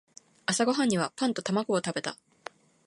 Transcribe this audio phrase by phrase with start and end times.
[0.47, 2.17] 朝ごはんにはパンと卵を食べた。